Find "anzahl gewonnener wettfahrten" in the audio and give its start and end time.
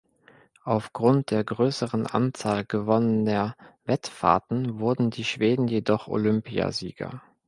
2.07-4.79